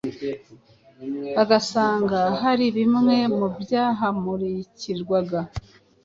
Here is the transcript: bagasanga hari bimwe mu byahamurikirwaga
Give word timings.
bagasanga 1.35 2.19
hari 2.41 2.65
bimwe 2.77 3.17
mu 3.37 3.47
byahamurikirwaga 3.61 5.39